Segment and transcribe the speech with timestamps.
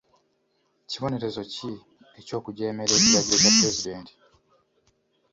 [0.89, 1.69] Kibonerezo ki
[2.19, 4.13] eky'okujeemera ekiragiro kya pulezidenti?